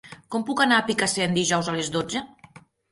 Com 0.35 0.45
puc 0.47 0.63
anar 0.65 0.79
a 0.79 0.87
Picassent 0.89 1.39
dijous 1.41 1.71
a 1.75 1.79
les 1.81 1.95
dotze? 1.99 2.29